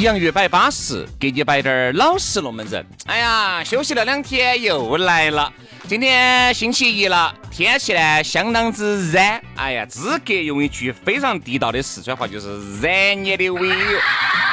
[0.00, 2.84] 洋芋摆巴适，给你摆点儿老实龙门阵。
[3.06, 5.52] 哎呀，休息了两天又来了，
[5.86, 9.20] 今天星期一了，天气呢相当之热。
[9.56, 13.68] 哎呀，资格用一句非常地道的四川话，就是热你的尾。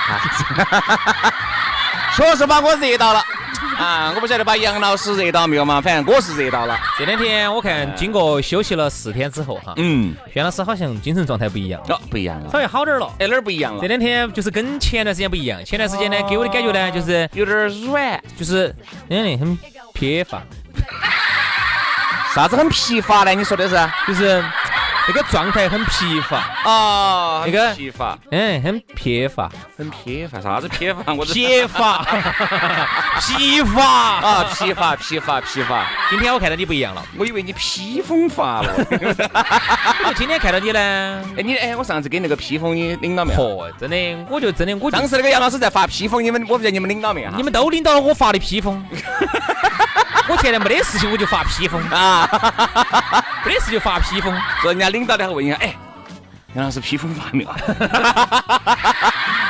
[2.15, 3.23] 确实把我热到了
[3.83, 4.11] 啊！
[4.15, 6.77] 我不晓得把杨老师热到没有嘛，反正我是热到了。
[6.97, 13.07] 这两天我看经过休息了四天之后哈，嗯，轩老师好像精神状态不一样，哦，不一样了，稍微好点儿了。
[13.19, 13.87] 哎，哪儿不一样了这？
[13.87, 18.75] 两天就是跟前段时间不一样，前段时间呢给我的感觉呢就是有点儿软，就是
[19.09, 19.57] 嗯很
[19.93, 20.41] 疲乏，
[22.33, 23.33] 啥子很疲乏呢？
[23.35, 23.89] 你说的是？
[24.07, 24.43] 就是
[25.07, 26.37] 那个状态很疲乏，
[26.69, 31.13] 啊，那个很疲乏，嗯很疲乏，很疲乏，啥子疲乏？
[31.13, 32.03] 我疲乏，
[33.21, 33.83] 疲乏。
[33.83, 35.87] 啊，疲乏，疲乏，疲乏。
[36.09, 38.73] 今天我看到你不一样了，我以为你披风发了。
[40.05, 43.39] 我今天看到你呢，哎，你哎，我上次给那个披风你领到没有？
[43.39, 47.37] 嚯，真的，我就真的我当时那个杨老师在发披风，你们我不知道你们领到没有哈？
[47.37, 48.85] 你们都领到了我发的披风。
[50.29, 52.27] 我现在没得事情，我就发披风啊，
[53.45, 54.37] 没得事就发披风。
[54.61, 55.73] 说人家领导的还问一下，哎，
[56.53, 57.49] 杨老师披风发没有？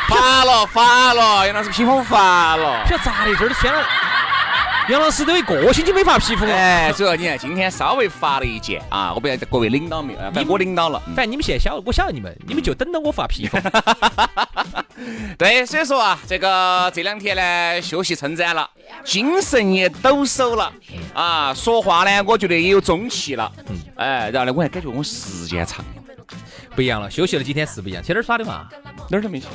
[0.07, 2.89] 发了，发了，杨老师披风发了不。
[2.89, 3.83] 晓得咋的，这儿都宣了。
[4.89, 6.53] 杨老师都一个星期没发皮肤了。
[6.53, 10.19] 哎，主要你看今天稍微发了一件啊，我不晓得各位领导没有？
[10.19, 11.01] 反正我领导了。
[11.07, 13.57] 反正你们现在晓，我晓得你们，你们就等着我发皮肤。
[15.37, 18.69] 对，所以说啊，这个这两天呢，休息称赞了，
[19.03, 20.71] 精神也抖擞了
[21.13, 23.51] 啊，说话呢，我觉得也有中气了。
[23.67, 26.01] 嗯，哎，然后呢，我还感觉我时间长了，
[26.77, 28.01] 不一样了，休息了几天是不一样。
[28.01, 28.67] 去哪儿耍的嘛？
[29.09, 29.47] 哪儿都没去。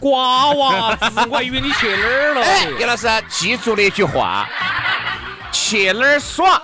[0.00, 2.42] 瓜娃子，我还以为你去哪儿了。
[2.42, 4.48] 哎，杨老师记住了一句话：
[5.52, 6.60] 去哪儿耍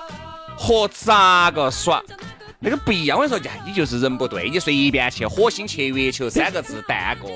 [0.56, 2.02] 和咋个耍
[2.58, 3.18] 那个不一样。
[3.18, 7.28] 我跟你说，呀，你就是人不对，你随便去火星去月球三个字单个，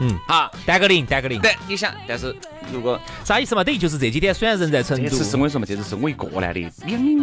[0.00, 1.40] 嗯，好，单个零，单个零。
[1.40, 2.34] 对，你想，但是
[2.72, 3.62] 如果啥意思嘛？
[3.62, 6.70] 等于就是这几天虽然人在成都这次，是我跟你说嘛，这次是我一个男的两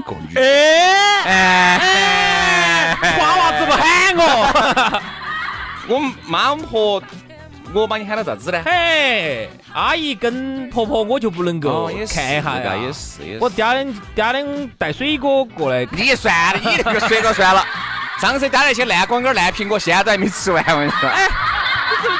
[0.03, 0.41] 个女的。
[0.41, 5.01] 哎哎，瓜娃子不喊我。
[5.87, 7.01] 我妈和
[7.81, 8.61] 我把你喊到咋子呢？
[8.65, 17.65] 嘿，阿姨跟婆婆我就不能够哦看一下呀，也是也是我嗲两嗲两带水果过来，你算了，你那个水果算了。
[18.21, 20.63] 上次带那些烂光杆、烂苹果，现在都还没吃完。
[20.69, 22.15] 我跟你说，哎，你这打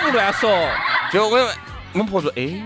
[0.00, 0.68] 胡乱说，
[1.12, 1.50] 就我
[1.94, 2.62] 我婆说，哎，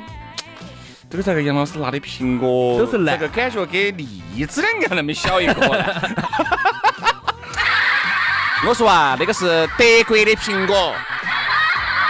[1.09, 4.07] 这个咋个杨老师拿的苹果都是烂这个感觉跟荔
[4.47, 5.85] 枝两个那么小一个呢。
[8.69, 10.95] 我说啊，那个是德国的苹果。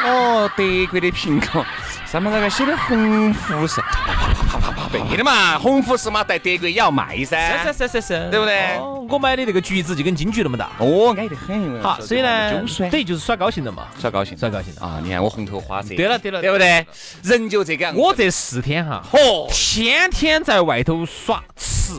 [0.04, 1.64] 哦，德国的苹果，
[2.06, 7.64] 上面那个写的红富士，啪啪啪啪对的嘛，红富士嘛，在德国也要卖噻。
[7.64, 10.70] 是是是是是，对不对哦我买的那个橘子就跟金桔那么大。
[10.78, 11.82] 哦，矮得很。
[11.82, 12.50] 好，所以呢
[12.90, 14.86] 等于就是耍高兴了嘛，耍高兴，耍高兴了。
[14.86, 15.00] 啊！
[15.02, 16.86] 你看我红头花色，对了对了，对不对？
[17.22, 17.92] 人就这个。
[17.92, 21.92] 我这四天哈，嚯，天天在外头耍吃，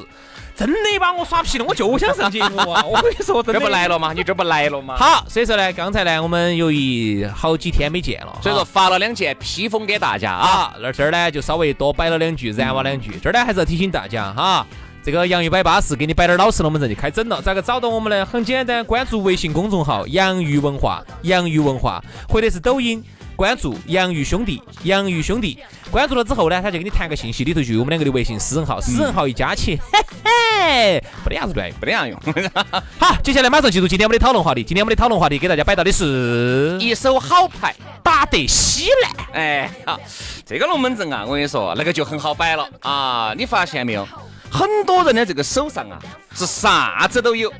[0.56, 2.84] 真的把我耍皮了，我就想上节目啊！
[2.86, 4.14] 我跟你说，真这的不来了吗？
[4.14, 10.48] 你这不来了吗？，好，所以说呢，刚才呢，我们由于好几天没见了，所以说发了两件披风给大家啊。
[10.48, 13.12] 啊，那这儿呢就稍微多摆了两句，燃哇两句。
[13.22, 14.66] 这儿呢还是要提醒大家哈，
[15.04, 17.42] 这个洋芋摆巴士给你摆点老实龙门阵就开整了。
[17.42, 18.26] 咋个找到我们呢？
[18.26, 23.04] 很简单，关注微信公众号“洋芋文化”，洋芋文化，或者是抖音。
[23.36, 25.58] 关注洋芋兄弟，洋芋兄弟，
[25.92, 31.78] 关注了之后呢，他就给你弹个信息，里头就有我们两个的微信私人号，私人号一加起， 嘿嘿，没得啥子乱用。
[31.80, 32.20] 不得样用，
[33.00, 34.64] 好，接下来马上进入今天我们的讨论话题。
[34.64, 37.76] 今天我们的讨论话题给大家摆到的是一手好牌。
[38.04, 39.28] 打得稀烂。
[39.34, 40.00] 哎，好，
[40.46, 43.34] 这个龙门阵啊，我跟你说，那个就很好摆了啊！
[43.36, 44.08] 你发现没有？
[44.52, 45.98] 很多人的这个手上啊，
[46.36, 47.52] 是啥子都有，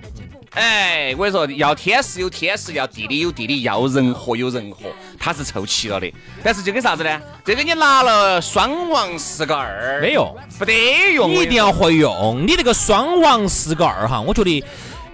[0.54, 4.86] 哎，我跟你说，要天时有天时，要地理有地理，要人和有人和，
[5.20, 6.14] 它是凑齐了的。
[6.44, 7.22] 但是这个啥子呢？
[7.44, 12.46] 这个你拿了双王四个二，没用，不得用，你一定要会用。
[12.46, 14.64] 你这个双王四个二哈，我觉得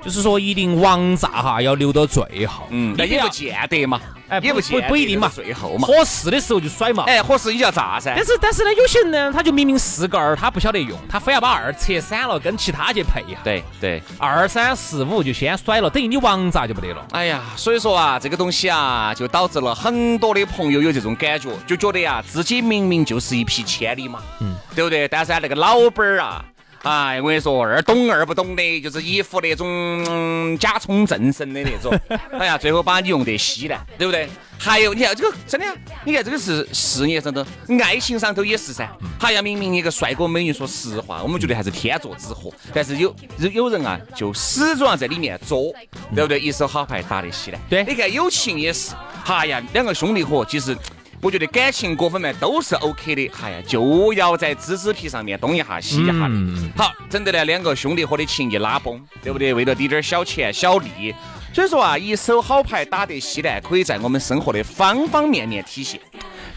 [0.04, 2.66] 就是说一定王炸哈要留到最后。
[2.70, 4.00] 嗯，那也不见得嘛。
[4.30, 7.04] 哎，也不不不一定嘛，最后嘛，合适的时候就甩嘛。
[7.08, 8.14] 哎，合适你就要炸噻。
[8.16, 13.26] 但是但是呢，有些人呢，他就明明四个二，他不晓得用，他非要把二拆散了，跟其他去配。
[13.44, 17.04] 对对，二三四五就先甩了，等于你王炸就不得了。
[17.10, 25.08] 哎呀，所以说啊，这个东西啊，就导致了很多的朋友有这种感觉，就觉得呀，自己明明就是一匹千里马，嗯，对不对？
[25.08, 26.46] 但是那个老板儿啊。
[26.84, 31.94] 哎，我跟你说，二懂二不懂的，就是一副那种假充正神的那种。
[32.40, 34.30] 哎呀，最后把你用得稀烂，对不对？
[34.58, 35.68] 还有，你看这个真的，
[36.06, 37.46] 你看这个是事业上头，
[37.84, 38.90] 爱情上头也是噻。
[39.20, 42.50] 哎呀明明一个帅哥美女，说实话，我们觉得还是天作之合。
[42.74, 43.14] 但是有
[43.52, 45.74] 有人啊，就始终要在里面作，
[46.16, 46.40] 对不对？
[46.40, 47.60] 一手好牌打得稀烂。
[47.70, 48.94] 对，你看友情也是。
[49.26, 50.78] 哎呀，两个兄弟伙，其实。
[51.22, 56.30] 我觉得感情各方面都是 OK 的，哎呀，就要在芝芝皮上面东一下西一下的。
[56.78, 59.54] 好，整得来两个兄弟伙的情谊拉崩，对不对？
[59.54, 61.14] 为了滴点小钱小利，
[61.54, 66.00] 所以说啊，一手好牌打得稀烂，可以在我们生活的方方面面体现。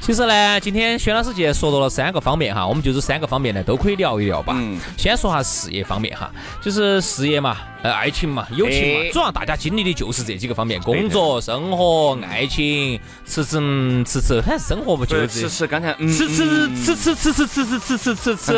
[0.02, 4.52] 其实呢，今天薛老师既然说到了三个方面哈，我们就这三个方面呢都可以聊一聊吧。
[4.56, 4.76] 嗯。
[4.98, 6.28] 先说下事业方面哈，
[6.60, 13.00] 就是事业嘛，呃，爱情嘛，友情嘛，主要大家经历的就是这几个方面：工作、生活、爱情。
[13.24, 13.60] 吃吃
[14.04, 15.28] 吃吃，反正生活不就是？
[15.28, 18.52] 吃吃，刚才吃吃吃吃吃吃吃吃吃吃吃吃。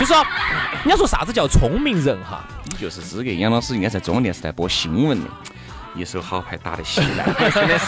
[0.00, 0.26] 就说，
[0.82, 2.44] 你要说啥子叫聪明人哈？
[2.64, 3.30] 你就是资格。
[3.30, 5.30] 杨老师应该在中央电视台播新闻的，
[5.94, 7.84] 一手好牌打得稀烂，真的是。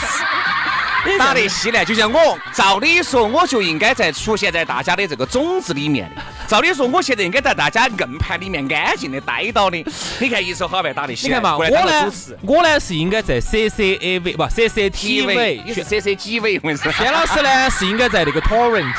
[1.19, 6.23] 打得稀烂，就像我，照理说我就应该在出现在大家的这个种子里面的。
[6.47, 9.85] 照理说我现在应该在大家硬盘里面安静的待到的。
[10.19, 12.13] 你看一手好牌打得稀烂，嘛，我呢，
[12.43, 16.91] 我呢是应该在 C C A V 不 C C T V，你是 C C G V，我跟你说。
[16.99, 18.93] 轩老师呢是应该在那个 Torrent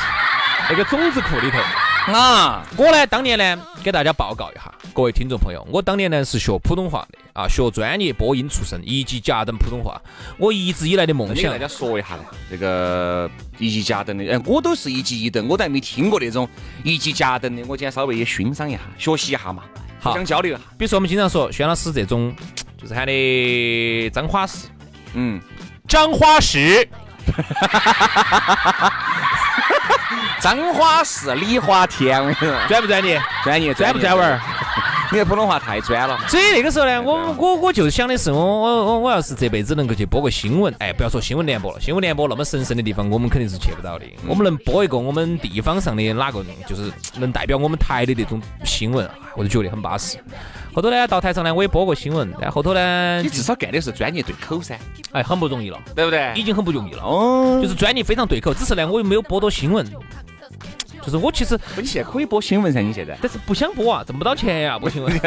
[0.68, 1.58] 那个种子库里头。
[2.06, 10.00] 啊，我呢，当年呢，给大家报告一下，各位听众朋友，我当年呢是学普通话的啊，学专业播音出身，一级甲等普通话。
[10.38, 16.48] 我一直以来的梦想，给大家说一下呢，这个一级甲等的，哎，我都是一级一等，我都还没听过那种
[16.82, 19.62] 一级甲等的，我今天稍微也欣赏一下，学习一下嘛，
[20.02, 20.60] 互相交流一下。
[20.78, 22.34] 比如说我们经常说，轩老师这种，
[22.80, 24.68] 就是喊的张花石，
[25.14, 25.40] 嗯，
[25.86, 26.88] 张花石。
[30.40, 32.32] 张花是李花天我
[32.68, 33.20] 专不专业？
[33.44, 34.40] 专业专不专文
[35.12, 36.18] 你的普通话太专了。
[36.28, 44.04] 所以那个时候呢，我我我就想的是，我我我我要是这辈子能够去播个新闻，哎，不要说新闻联播了，新闻联播那么神圣的地方，我们肯定是去不到的。
[44.26, 50.16] 我们能播一个我们地方上的哪个，就是能代表我们台的那种新闻，我就觉得很巴适。
[50.72, 54.78] 后头呢，到台上呢，我也播过新闻，但后头呢，你至少干的是专业对口噻，
[55.10, 56.32] 哎，很不容易了，对不对？
[56.36, 59.84] 已经很不容易了，哦，就是专业非常对口，只是呢，我又没有播到新闻。
[61.02, 65.20] 就是我其实，你现在可以播新闻噻，你现在，但是不想播啊，挣不到钱呀，播新闻。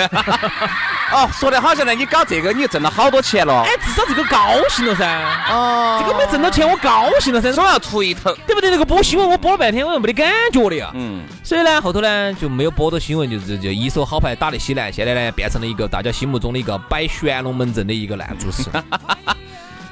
[1.11, 3.63] 哦，说的好像呢，你搞这个你就挣了好多钱了。
[3.63, 5.05] 哎，至少这个高兴了噻。
[5.49, 5.99] 哦。
[6.01, 7.51] 这个没挣到钱，我高兴了噻。
[7.51, 8.71] 总要出一头，对不对？
[8.71, 10.91] 那个播新闻我播了半天，我又没得感觉的呀。
[10.95, 11.23] 嗯。
[11.43, 18.63] 所以呢，后头呢就没有播到新闻，就是就一手好牌打得稀烂，现在呢变成了一个大家心目中的一个摆玄龙门阵的一个烂主持。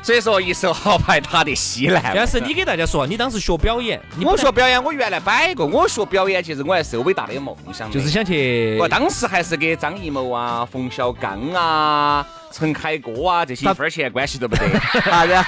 [0.01, 2.11] 所以说一手好牌打得稀烂。
[2.16, 5.66] 但是你给大家说，你当时学表演，我学表演，我原来摆过。
[5.66, 8.78] 我学表演，其实我还是有伟大的梦想，就是想去。
[8.80, 14.68] 我当时还是给张艺谋啊、冯小刚啊、陈凯歌啊这些一分钱关系都不得。
[15.02, 15.45] 啥 子？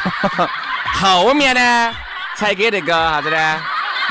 [0.94, 1.94] 后面呢，
[2.38, 3.62] 才给那个啥子呢？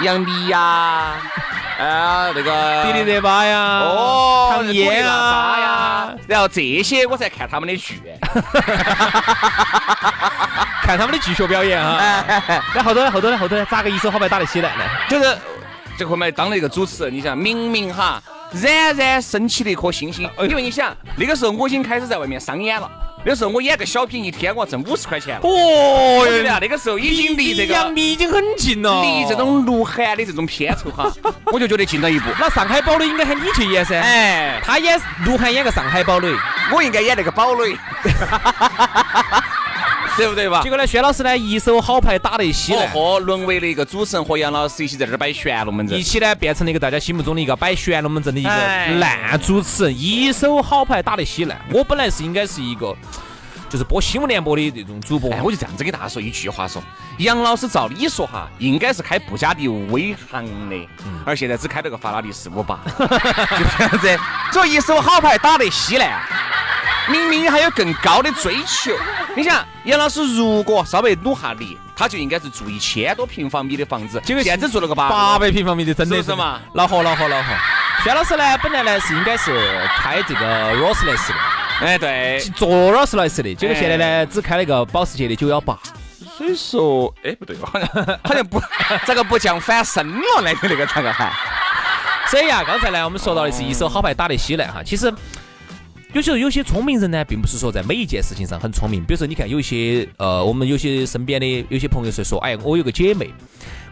[0.02, 1.16] 杨幂呀。
[1.78, 8.00] 啊，那个迪丽热巴呀，哦，唐嫣啊呀，然后这些我才看他们的剧，
[10.82, 11.98] 看他们的剧学表演哈。
[12.74, 13.10] 那后头呢？
[13.10, 13.38] 后头呢？
[13.38, 13.66] 后头呢？
[13.70, 14.84] 咋个一手好牌打得起来呢？
[15.08, 15.36] 就是
[15.96, 18.22] 这后面当了一个主持人，你想，明明哈，
[18.54, 22.90] 冉冉升起的一颗星星，因为你想，那个时候我已经开始在外面商演了。
[23.24, 25.38] 那时候我演个小品，一天我挣五十块钱。
[25.42, 31.08] 哦哟，那个时候已经离这个杨幂已经很近了，离这种鹿晗的这种片酬哈，
[31.52, 32.28] 我就觉得近了一步。
[32.40, 34.00] 那上海堡垒应该喊你去演噻。
[34.00, 36.34] 哎，他演鹿晗演个上海堡垒，
[36.74, 37.76] 我应该演那个堡垒。
[40.18, 40.62] 对不对吧？
[40.62, 48.50] 结果呢，薛老师呢一手好牌打得稀烂，和沦为了一个主持人和杨老师一起在这儿摆玄龙门阵，一起呢变成了一个大家心目中的一个摆玄龙门阵的一个
[48.98, 51.60] 烂主持人，一手好牌打得稀烂。
[51.72, 52.96] 我本来是应该是一个。
[53.70, 55.32] 就是播新闻联播的这种主播。
[55.32, 56.82] 哎，我就这样子给大家说一句话说，
[57.16, 60.76] 杨老师照理说哈，应该是开布加迪威航的，
[61.24, 64.18] 而现在只开了个法拉利四五八， 就这样子，
[64.52, 66.20] 这一手好牌打得稀烂。
[67.08, 68.92] 明明还有更高的追求，
[69.34, 76.60] 你想杨老师如果稍微努下力，他就应该是住一千多平方米的房子，结果现在住了个八八百平方米的，真的是嘛？
[76.74, 77.48] 恼火恼火恼火！
[78.04, 79.52] 薛老师呢，本来呢是应该是
[79.96, 81.38] 开这个劳斯莱斯的，
[81.80, 85.76] 哎对，坐劳斯莱斯的，结果现在呢只开了一个保时捷的九幺八。
[86.38, 88.62] 所以说，哎不对吧，好像好像不，
[89.04, 91.32] 这个不降反升了，那个那个咋个还？
[92.28, 95.12] 所以呀，刚才呢我们说到的是一手好牌打得稀烂哈，其实。
[96.12, 99.02] 有时候有些聪明人呢，并不是说在每一件事情上很聪明。
[99.02, 103.30] 比如说，你看有些呃，我们有些身边的有些朋友是说，哎，我有个姐妹，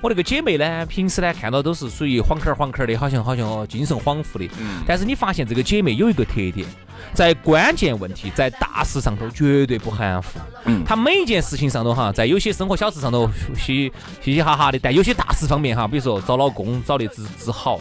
[0.02, 4.44] 我那个姐妹呢，平时呢看到都是属于黄壳儿晃坎儿的，好像好像精神恍惚的。
[4.58, 4.82] 嗯。
[4.86, 6.66] 但是你发现这个姐妹有一个特点，
[7.14, 10.38] 在关键问题、在大事上头绝对不含糊。
[10.66, 10.84] 嗯。
[10.84, 13.90] 她每一件事情上头哈，在有些生活小事上头嘻
[14.22, 17.80] 嘻嘻哈哈的，但有些大事方面哈，比如说找老公找的只只好。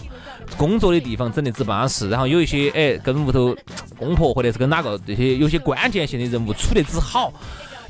[0.58, 3.56] 工作的地方整得只巴适，然后有一些哎跟屋头
[3.98, 7.32] 公婆或者是跟哪个这些有些关键性的人物处得只好。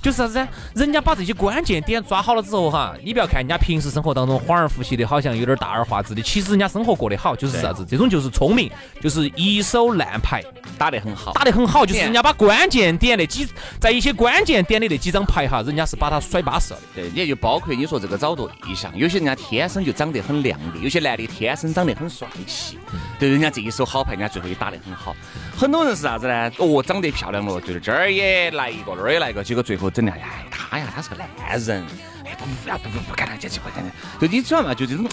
[0.01, 0.48] 就是啥子？
[0.75, 7.86] 人家把这些关键点抓好了之后哈，你不要看人家平时生活当中恍而复习的，好像有点大而化之的，其实人家生活过得好，就是啥子？
[7.88, 10.41] 这种就是聪明，就是一手烂牌
[10.77, 13.48] 打得很好，打得很好，就是人家把关键点那几，
[13.79, 16.79] 在一些关键点的那几张牌哈，人家是把它甩巴适了。
[16.96, 22.77] 对，也就包括你说这个找对象，有些人家天生就长得很靓丽，有些男的天生长得很帅气，
[23.20, 25.15] 对，人家这一手好牌，人家最后也打得很好。
[25.60, 26.50] 很多人是啥子呢？
[26.58, 29.89] 哦，长得漂亮了，就是这儿也来一个，那儿也来一个，结果最后。
[29.89, 31.28] 整的哎，他呀，他是个烂
[31.60, 31.84] 人，
[32.24, 34.74] 哎，不不不不不干了，这机会干的，就你知道嘛？
[34.74, 35.06] 就这种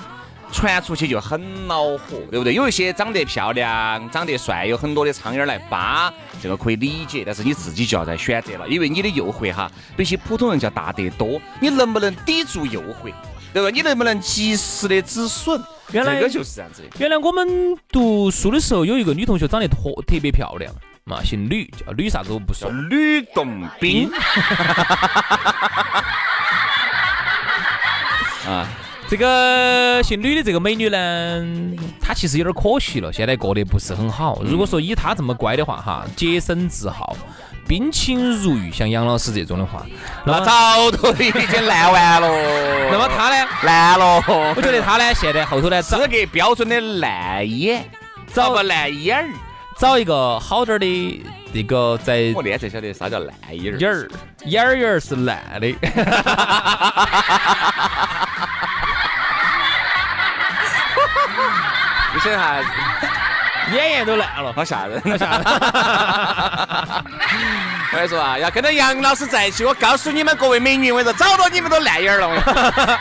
[0.53, 2.55] 传出去就很恼火，对不对？
[2.55, 7.25] 有一些长得漂亮、长得帅，有很多的苍蝇来扒，这个可以理解。
[7.27, 11.41] 但是你自己就要在选择了，因为你的诱惑哈，比起普通人叫大得多。
[11.61, 13.13] 你能不能抵住诱惑，
[13.57, 13.71] 对吧？
[13.71, 15.59] 你能不能及时的止损？
[15.91, 16.89] 原来这个就是这样子的。
[16.99, 20.71] 原来我们读书的时候，有一个女同学长得特特别漂亮。
[21.05, 22.71] 嘛，姓吕，叫吕啥子我不说。
[22.91, 24.11] 吕洞宾。
[28.47, 28.69] 啊，
[29.09, 31.43] 这个姓吕的这个美女呢，
[31.99, 34.43] 她其实有点可惜了，现在过得不是很好。
[34.45, 37.17] 如果说以她这么乖的话，哈，洁身自好，
[37.67, 39.85] 冰清如玉，像杨老师这种的话，
[40.25, 42.29] 那早都已经烂完了。
[42.91, 43.49] 那么他呢？
[43.63, 44.23] 烂了。
[44.55, 47.85] 我觉得他呢，现在后头呢， 资格标准的烂眼，
[48.33, 49.29] 找个烂眼儿。
[49.79, 52.33] 找一个好点的，那个在。
[52.35, 53.79] 我连才晓得啥叫烂眼儿。
[53.79, 54.09] 眼儿，
[54.47, 55.67] 眼儿眼儿是烂的。
[62.15, 62.57] 你想哈，
[63.73, 65.45] 眼眼都烂了，好吓人，好吓人。
[67.93, 72.29] 我跟你说啊，要跟着杨老师在一起，我告诉你们各位美女，我跟你说，找到你们都烂眼儿了。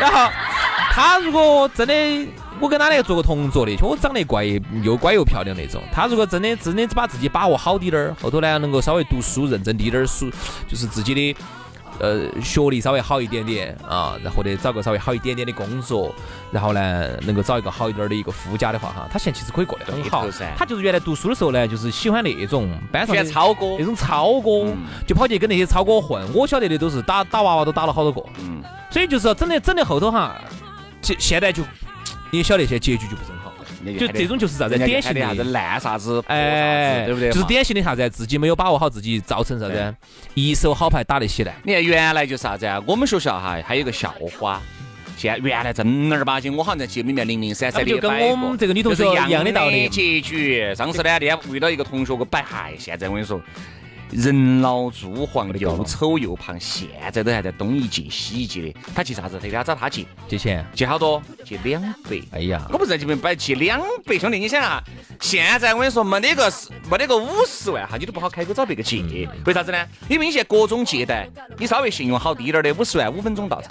[0.00, 0.30] 然后
[0.90, 2.28] 他如果真的。
[2.60, 4.44] 我跟他那个做过同桌的，我长得乖
[4.80, 5.82] 又乖又漂亮那种。
[5.92, 10.30] 他如果真的真的把自己把握好滴点儿，后头呢能够稍微读书认真滴点儿书，
[10.68, 11.36] 就是自己的
[11.98, 16.14] 呃学历稍微好一点点啊，然后呢找个稍微好一点点的工作，
[16.50, 20.26] 然后呢能够找一个好一点的一个夫家的话哈，他现在其实可以过得很好。
[20.56, 24.66] 他就是原来读书的时候呢，就是喜欢那种班上的超哥，那种超哥，
[25.06, 26.22] 就跑去跟那些超哥混。
[26.34, 30.40] 我晓得的都是打打娃娃都打了好多个，嗯，所以就是整的整的后头哈，
[31.02, 31.62] 现现在就。
[32.30, 33.43] 你晓得，现在结局就不是很好，
[33.92, 37.30] 就这种就是啥子典型的啥子烂啥子，哎，对不对？
[37.30, 39.94] 就是典型的啥子，自己没有把握好自己，造成啥子
[40.34, 41.54] 一手好牌打得稀烂。
[41.64, 42.80] 你看原来就啥子啊？
[42.86, 44.60] 我们学校哈还有个校花，
[45.16, 49.88] 现原来正儿八经，我好像在节目里面零零散散的就跟我们这个女同学一样的道理。
[49.88, 53.40] 结局，上次呢那天遇到一个同学给摆，嗨，现在我跟你说。
[54.10, 58.80] 人老珠黄，又丑又胖，现在都还在东一借西一借的。
[58.94, 59.38] 他借啥子？
[59.40, 61.22] 他给他找他借借钱，借好多？
[61.44, 62.20] 借两百。
[62.32, 64.82] 哎呀，我不是在这边摆借两百，兄弟，你想啊，
[65.20, 69.02] 现在我跟你说，没得个是没得个五十万哈，你都不好开口找别个借。
[69.44, 69.78] 为啥子呢？
[70.08, 73.70] 因为你现在各种借贷，你稍微信用好低点的，五十万五分钟到账。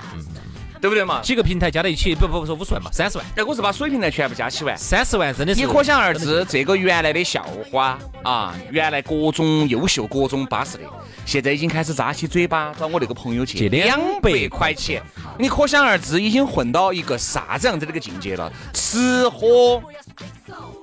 [0.83, 1.21] 对不对嘛？
[1.21, 3.25] 几个平台加在一起，不不不说五十万嘛，三十万。
[3.37, 5.61] 哎，我是把水平台全部加起完，三十万真的是。
[5.61, 10.83] 你可想而知，这个原来的校花啊，原来各种优秀、各种巴适的，
[11.25, 15.01] 现在已经开始扎起嘴巴找我那个朋友借两百块钱。
[15.39, 18.51] 你可想而知，已经混到一个啥子样子的一个境界了？
[18.73, 19.81] 吃喝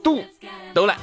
[0.02, 0.24] 赌
[0.72, 0.96] 都来。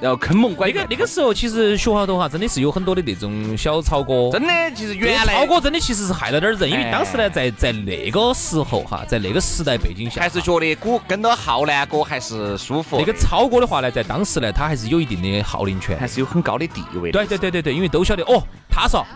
[0.00, 0.76] 然后坑蒙拐骗。
[0.76, 4.30] 那个那个时候，其实学校头哈，真的是有很多的那种小超哥。
[4.32, 16.08] 真的，其实原来超哥真的其实是害了点人，因为哎当时呢，在在那个时候哈，在那个时代背景下，还是觉得鼓跟到浩南哥还是舒服，那个超哥的话呢，在当时呢，他还是有一定的号令权还。
[16.08, 17.12] 是有很高的地位。
[17.12, 19.06] 对对对对对，因为都晓得哦，他说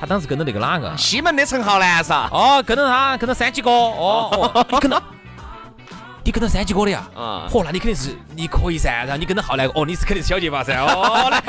[0.00, 0.92] 他当时跟着那个哪个？
[0.96, 5.02] 西门的陈浩南是吧，哦，跟着他，跟着三七哥，哦 跟着，
[6.26, 7.08] 你跟着三级哥的呀？
[7.14, 11.40] 啊嚯，那你肯定是你可以噻，然后你跟着浩来，哦，你是肯定是小结巴噻，哦， 来，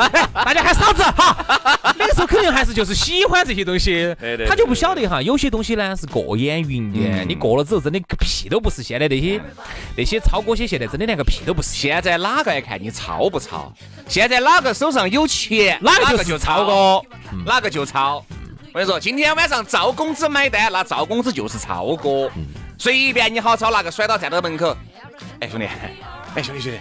[0.46, 1.36] 大家喊嫂子哈。
[1.98, 4.15] 那个时候肯定还是就是喜欢这些东西
[4.48, 8.84] 他就不晓得哈，有些东西呢是过眼云烟，你过了之后真的个屁都不是。
[8.84, 9.41] 现在那些
[9.96, 11.69] 那些超哥些现在真的连个屁都不是。
[11.69, 13.74] 现在哪个爱看你超不超？
[14.07, 17.01] 现在哪个手上有钱，哪个就是超哥，
[17.48, 18.24] 哪个就超。
[18.74, 22.29] 我跟你说，今天晚上赵公子买单，那赵公子就是超哥，
[22.77, 24.75] 随便你好抄，拿个甩刀站到门口。
[25.39, 25.65] 哎，兄弟，
[26.36, 26.79] 哎，兄弟兄弟。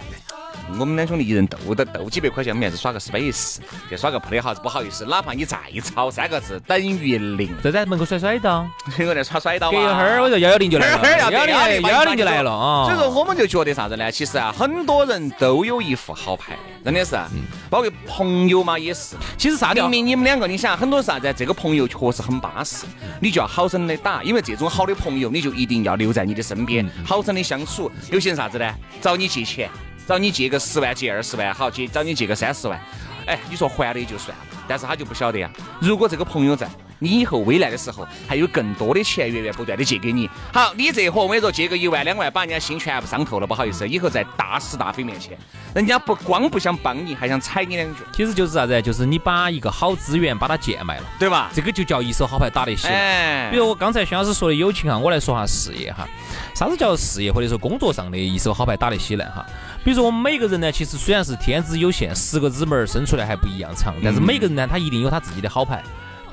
[0.79, 3.57] 我们两兄弟一人斗斗斗几百块钱，我们还是耍个 space，
[3.89, 8.67] 就耍个 play 哈子，不好意思，哪怕你再抄三个字等于零，就在门口甩甩刀，
[8.99, 9.77] 我在耍甩刀隔。
[9.77, 10.87] 一会儿我就幺幺零就来
[11.19, 12.85] 幺幺零幺幺零就来了啊。
[12.85, 14.11] 所以说，我们就觉得啥子呢？
[14.11, 17.29] 其实啊，很多人都有一副好牌，真的是，啊
[17.69, 19.15] 包括朋友嘛也是。
[19.37, 21.33] 其实啥叫明明你们两个，你想很多啥子？
[21.35, 22.85] 这个朋友确实很巴适，
[23.21, 27.91] 你就要好生的打，因为这种好的朋友，你就一定要留在你的身边，好生的相处。
[28.11, 28.73] 有些人啥子呢？
[29.01, 29.69] 找你借钱，
[30.07, 32.79] 找你借个十万、借二十万，好，借找你借个三十万，
[33.25, 35.51] 哎，你说还了也就算了，但是他就不晓得呀。
[35.81, 36.65] 如果这个朋友在，
[36.99, 40.29] 你以后危难的时候，还有更多的钱源源不断的借给你。
[40.51, 45.37] 好，你这货我跟你说，借个一万两万，把人家心全部伤透了，不好意思，以后在大是大非面前，
[45.73, 48.81] 人家不光不想帮你，还想踩你两脚，其实就是啥子？
[48.81, 51.49] 就是你把一个好资源把它贱卖了，对吧？
[51.53, 52.87] 这个就叫一手好牌打得起。
[52.87, 56.07] 哎，比如我刚才薛老师说的友情哈，我来说下事业哈。
[56.55, 59.45] 啥子叫事业或者说工作上的一手好牌打得稀烂哈？
[59.83, 65.83] 比如说我们每个人呢，其实虽然是天资有限，十个指门儿生出来还不一样长，但是每个人呢，他一定有他自己的好牌。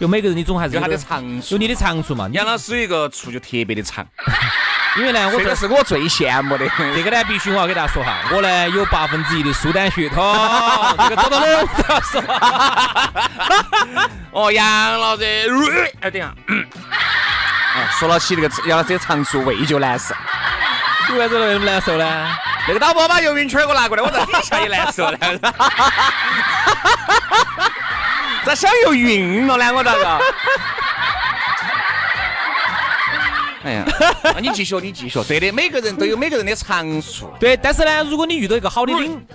[0.01, 1.59] 就每个人你总还是有他的长处有。
[1.59, 2.27] 你的长处嘛。
[2.29, 4.07] 你杨老师有一个处就特别的长，
[4.97, 6.67] 因为呢，我这个是我最羡慕的。
[6.95, 10.23] 这个呢，必须我要给大家说哈，我呢有八分之一的苏丹血统，
[11.09, 12.23] 这个走到哪都要说。
[14.33, 15.25] 哦，杨老师，
[16.01, 16.35] 哎，等一下，
[17.77, 20.15] 哎， 说了起这个杨老师的长处，胃就难受。
[21.09, 22.29] 你为啥子那么难受呢？
[22.67, 25.19] 那个导播把游泳圈给我拿过来，我在底下也难受呢。
[28.45, 29.73] 咋想又晕了呢？
[29.75, 30.21] 我咋个？
[33.65, 33.85] 哎呀，
[34.23, 35.19] 那你继续，你继续。
[35.25, 37.31] 对的，每个人都有每个人的长处。
[37.41, 39.27] 对，但是呢，如果你遇到一个好的领，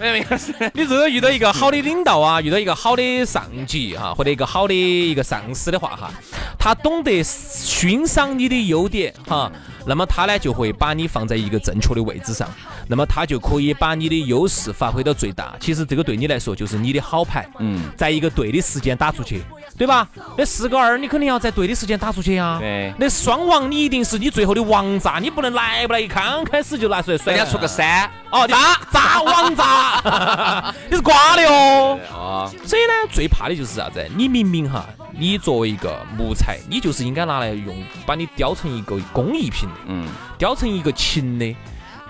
[0.00, 0.54] 没有事。
[0.74, 6.10] 你如果遇到一个好的领导啊，遇到一个好的上级哈，或者一个好的一个上司的话哈，
[6.58, 9.50] 他懂得欣赏你的优点哈，
[9.86, 12.48] 那么他呢就会把你放在一个正确的位置上，
[12.88, 15.54] 那么他就可以把你的优势发挥到最大。
[15.60, 19.42] 其实这个对你来说就是你的好牌，嗯，在一个对的时间打出去，
[19.76, 20.06] 对吧？
[20.38, 22.58] 那四个二你肯定要在对的时间打出去呀。
[22.60, 27.34] 对那双王你一定是你最后的王炸，你不能来不来一刚开始就拿出来甩。
[27.34, 31.98] 人家出个三，哦，炸炸王炸， 你是瓜的哦。
[32.12, 34.06] 啊，所以呢，最怕的就是啥子？
[34.16, 40.06] 你明明哈，你作为一个木材，你就是应该拿来用，把你雕成一个工艺品的，嗯，
[40.38, 41.56] 雕成一个琴的。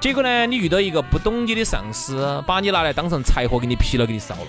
[0.01, 4.47] 结果呢，你遇到一个不懂你的上司，把你拿来当成柴火给你劈了，给你烧了。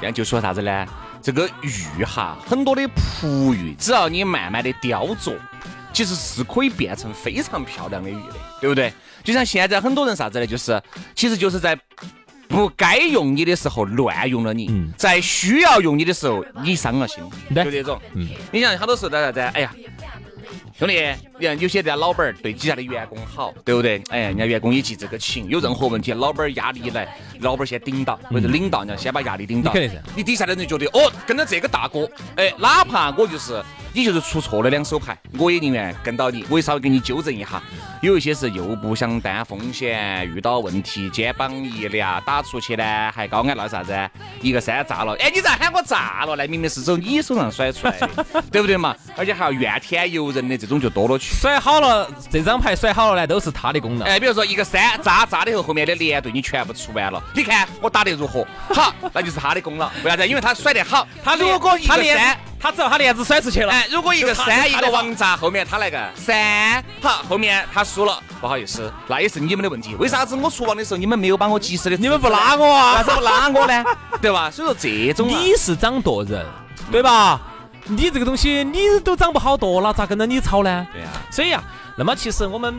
[0.00, 0.86] 这样就说啥子呢？
[1.20, 5.34] 这个玉哈，很多的璞玉，只要你慢慢的雕琢，
[5.92, 8.92] 其实是可以变成非常漂亮的玉的，对不对？
[9.24, 10.46] 就像现在很多人啥子呢？
[10.46, 10.80] 就是
[11.14, 11.78] 其实就是在
[12.48, 17.22] 不该用你的时候乱用了你，嗯在需要用你的时候你伤了心，
[17.54, 18.00] 对就这种。
[18.14, 19.40] 嗯你想很多时候在啥子？
[19.40, 19.74] 哎呀。
[20.78, 20.94] 兄弟，
[21.40, 24.00] 你看有些人家老板儿对底下的员工好，对不对？
[24.10, 29.72] 哎，人家员工也记这个情，有任何问题，老板儿压力一来，老板儿先顶到，或者领导，人家先把压力顶到。
[29.72, 33.60] 你肯定是你底下的人觉得哦，跟着这个大哥，哎，哪怕我就是
[33.92, 37.62] 你就是出错了两手牌，我也宁愿跟到你，我也稍微给你纠正一下。
[38.00, 43.92] 有一些是又不想担风险，遇到问题肩膀一凉，打出去呢还高矮那啥子？
[44.40, 46.46] 一个山炸了，哎，你咋喊我炸了那？
[46.46, 48.94] 明明是走你手上甩出来的， 对不对嘛？
[49.16, 51.34] 而且还要怨天尤人的这种就多了去。
[51.34, 54.06] 甩好了，这张牌甩好了呢，都是他的功劳。
[54.06, 58.46] 哎，比如说一个山炸炸了以后，后面的连队你全部出完了，你看我打得如何？
[58.72, 59.90] 好，那就是他的功劳。
[60.04, 60.26] 为啥子？
[60.26, 61.06] 因为他甩得好。
[61.24, 69.94] 他如果一个山子，，他只要他链子甩出去了，哎，如果一个就他山一个王炸，后面他来个三，好，后面他输了，不好意思，那也是你们的问题。
[69.94, 71.96] 为啥子我出王的时候你们没有把我及时的？
[71.96, 73.84] 你们不拉我啊为啥子不拉我呢？
[74.20, 74.50] 对吧？
[74.50, 76.44] 所以说这种啊你是掌舵人，
[76.90, 77.40] 对吧？
[77.84, 80.86] 你这个东西你都掌不好舵了，咋跟着你吵呢？
[80.92, 81.62] 对啊，所以啊，
[81.96, 82.74] 那么其实我们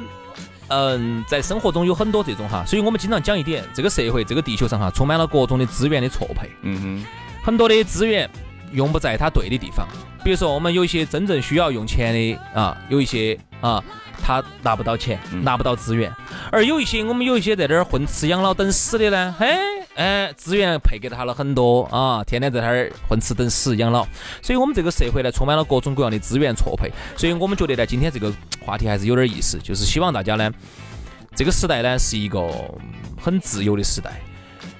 [0.67, 6.51] 嗯，在生活中有很多这种哈，所以我们经常讲一点，这个社会、这个地球上哈，充满了各种的资源的错配。
[6.61, 7.05] 嗯哼，
[7.43, 8.29] 很多的资源
[8.73, 9.87] 用不在它对的地方。
[10.23, 13.81] 比如说，我们有一些真正需要用钱的啊，有一些啊，
[14.21, 16.11] 他拿不到钱，拿不到资源；
[16.51, 19.47] 而有一些我们有一些在这儿混吃养老等死的呢，嘿，
[19.95, 24.05] 哎，资源配给他了很多啊，天天在那儿混吃等死养老。
[24.41, 26.91] 所以我们这个社会呢，充满了各种各样的资源错配。
[27.15, 28.29] 所以我们觉得呢，今天这个
[28.65, 30.51] 话题还是有点意思，就是希望大家呢，
[31.33, 32.45] 这个时代呢是一个
[33.17, 34.19] 很自由的时代。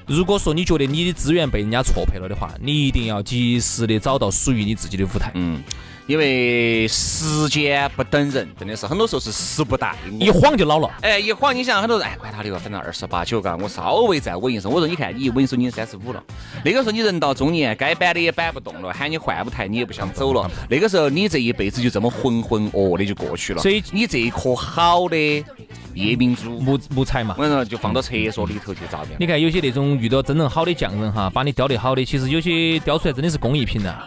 [0.10, 5.32] 如果说你觉得你的资源被人家错配了的话，你一定要及时的找到属于你自己的舞台。
[5.36, 5.62] 嗯，
[6.10, 10.26] 因为时间不等人，真的是很多时候是时不待我。
[10.26, 10.90] 一晃就老了。
[11.02, 14.72] 哎，一晃，你想很多人，哎，管他的吧，反正二十八九，嘎，我稍微再稳一声。
[14.72, 16.24] 我说，你看，你一稳说你三十五了，
[16.66, 20.50] 那个时候你人到中年，该摆的也摆不动了，喊你换舞台你也不想走了。
[20.68, 23.62] 那个时候你这一辈子就这么浑浑噩噩的就过去了。
[23.62, 25.46] 所以你这一颗好的。
[25.94, 29.16] 夜明珠木木材嘛，我跟你说，就放到厕所里头去照片。
[29.20, 34.04] 你看有些那种遇到真正好的匠人哈，把你雕得好的，其实有些雕出来真的是工艺品呐。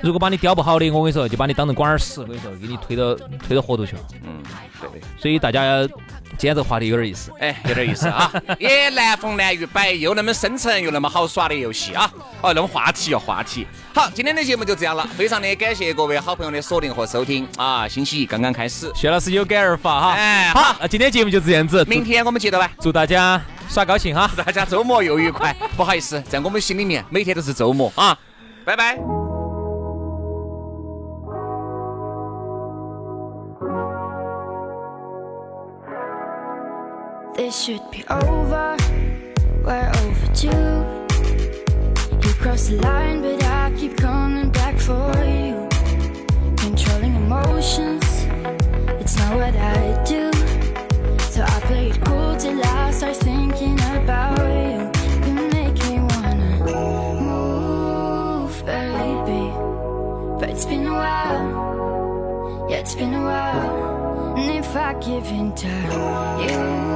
[0.00, 3.14] 如果把你雕不好的，我跟你说，就把你当成管儿屎，我跟你说，给你推到
[3.46, 4.02] 推到河头去了。
[4.24, 4.42] 嗯，
[4.92, 5.00] 对。
[5.20, 5.86] 所以大家。
[6.38, 8.30] 今天这个话题有点意思，哎，有点意思啊！
[8.60, 12.12] 也难逢难遇摆又那么深沉又那么好耍的游戏啊！
[12.42, 13.66] 哦，那么话题哦，话题。
[13.94, 17.88] 好，今天的节目就这样了，非常的感谢各位好朋友的锁定和收听啊！
[17.88, 20.12] 星期一刚刚开始，薛老师有感而发哈。
[20.12, 25.56] 哎，好，那今天节目就这样子，明天我们接着来，祝大家耍高兴哈，大家周末又愉快。
[25.74, 28.14] 不好意思，在我们心里面每天都是周末啊！
[28.62, 29.25] 拜拜。
[37.36, 38.78] This should be over.
[39.62, 40.48] We're overdue.
[42.22, 45.68] You crossed the line, but I keep coming back for you.
[46.56, 48.04] Controlling emotions,
[49.02, 50.32] it's not what I do.
[51.28, 54.90] So I play it cool till I start thinking about you.
[55.26, 56.50] You make me wanna
[57.20, 59.52] move, baby.
[60.40, 64.36] But it's been a while, yeah, it's been a while.
[64.38, 65.68] And if I give in to
[66.40, 66.95] you.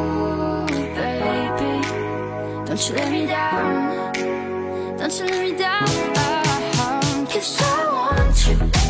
[2.71, 4.13] Don't you let me down.
[4.97, 5.83] Don't you let me down.
[5.83, 7.27] Uh-huh.
[7.27, 8.89] Cause I want you.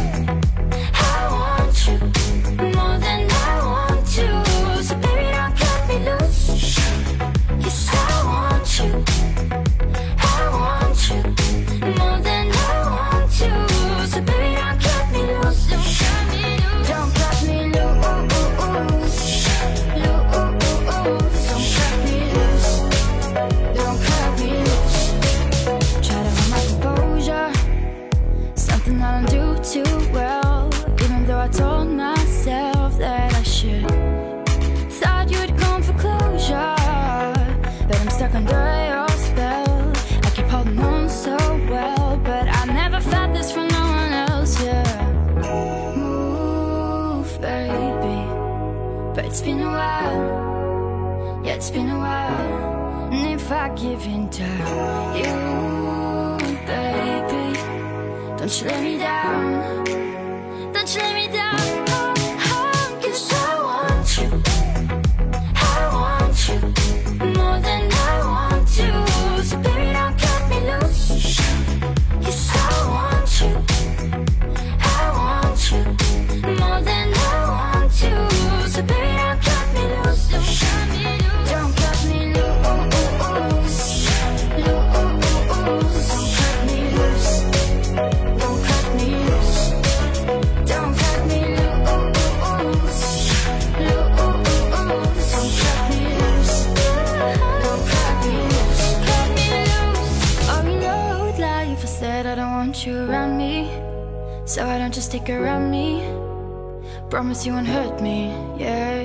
[107.20, 109.02] Promise you won't hurt me, yeah.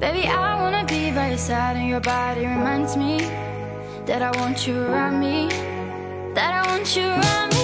[0.00, 3.18] Baby, I wanna be by your side, and your body reminds me
[4.04, 5.46] that I want you around me.
[6.34, 7.55] That I want you around me.